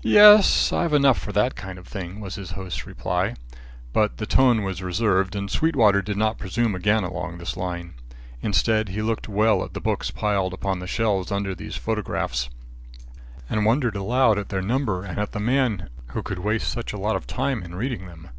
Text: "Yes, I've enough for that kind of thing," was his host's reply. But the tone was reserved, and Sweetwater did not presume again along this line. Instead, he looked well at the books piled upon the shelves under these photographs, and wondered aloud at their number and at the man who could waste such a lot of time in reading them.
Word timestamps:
"Yes, 0.00 0.72
I've 0.72 0.94
enough 0.94 1.18
for 1.18 1.32
that 1.32 1.54
kind 1.54 1.78
of 1.78 1.86
thing," 1.86 2.18
was 2.18 2.36
his 2.36 2.52
host's 2.52 2.86
reply. 2.86 3.34
But 3.92 4.16
the 4.16 4.24
tone 4.24 4.62
was 4.62 4.82
reserved, 4.82 5.36
and 5.36 5.50
Sweetwater 5.50 6.00
did 6.00 6.16
not 6.16 6.38
presume 6.38 6.74
again 6.74 7.04
along 7.04 7.36
this 7.36 7.58
line. 7.58 7.92
Instead, 8.40 8.88
he 8.88 9.02
looked 9.02 9.28
well 9.28 9.62
at 9.62 9.74
the 9.74 9.80
books 9.82 10.10
piled 10.10 10.54
upon 10.54 10.78
the 10.78 10.86
shelves 10.86 11.30
under 11.30 11.54
these 11.54 11.76
photographs, 11.76 12.48
and 13.50 13.66
wondered 13.66 13.96
aloud 13.96 14.38
at 14.38 14.48
their 14.48 14.62
number 14.62 15.04
and 15.04 15.18
at 15.18 15.32
the 15.32 15.40
man 15.40 15.90
who 16.06 16.22
could 16.22 16.38
waste 16.38 16.72
such 16.72 16.94
a 16.94 16.98
lot 16.98 17.14
of 17.14 17.26
time 17.26 17.62
in 17.62 17.74
reading 17.74 18.06
them. 18.06 18.30